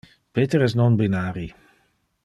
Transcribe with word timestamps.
Peter 0.37 0.61
es 0.69 0.75
non-binari. 0.79 1.47